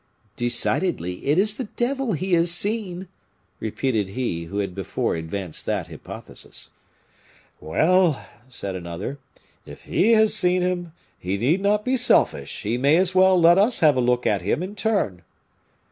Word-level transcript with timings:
"Decidedly, 0.35 1.27
it 1.27 1.37
is 1.37 1.57
the 1.57 1.65
devil 1.75 2.13
he 2.13 2.33
has 2.33 2.49
seen," 2.49 3.07
repeated 3.59 4.09
he 4.09 4.45
who 4.45 4.57
had 4.57 4.73
before 4.73 5.13
advanced 5.13 5.67
that 5.67 5.89
hypothesis. 5.89 6.71
"Well," 7.59 8.25
said 8.49 8.73
another, 8.73 9.19
"if 9.63 9.83
he 9.83 10.13
has 10.13 10.33
seen 10.33 10.63
him, 10.63 10.93
he 11.19 11.37
need 11.37 11.61
not 11.61 11.85
be 11.85 11.97
selfish; 11.97 12.63
he 12.63 12.79
may 12.79 12.97
as 12.97 13.13
well 13.13 13.39
let 13.39 13.59
us 13.59 13.81
have 13.81 13.95
a 13.95 14.01
look 14.01 14.25
at 14.25 14.41
him 14.41 14.63
in 14.63 14.73
turn." 14.73 15.21